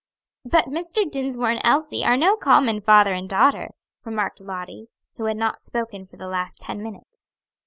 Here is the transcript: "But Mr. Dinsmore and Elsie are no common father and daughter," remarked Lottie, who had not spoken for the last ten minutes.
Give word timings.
"But 0.45 0.65
Mr. 0.65 1.07
Dinsmore 1.07 1.51
and 1.51 1.61
Elsie 1.63 2.03
are 2.03 2.17
no 2.17 2.35
common 2.35 2.81
father 2.81 3.13
and 3.13 3.29
daughter," 3.29 3.67
remarked 4.03 4.41
Lottie, 4.41 4.87
who 5.17 5.25
had 5.25 5.37
not 5.37 5.61
spoken 5.61 6.07
for 6.07 6.17
the 6.17 6.25
last 6.25 6.59
ten 6.59 6.81
minutes. 6.81 7.23